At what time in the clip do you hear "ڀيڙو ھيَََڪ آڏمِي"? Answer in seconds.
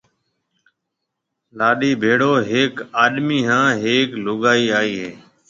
2.01-3.39